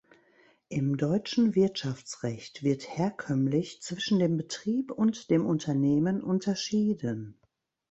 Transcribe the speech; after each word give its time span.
Im 0.67 0.97
deutschen 0.97 1.53
Wirtschaftsrecht 1.53 2.63
wird 2.63 2.97
herkömmlich 2.97 3.83
zwischen 3.83 4.17
dem 4.17 4.35
Betrieb 4.35 4.89
und 4.89 5.29
dem 5.29 5.45
Unternehmen 5.45 6.23
unterschieden. 6.23 7.39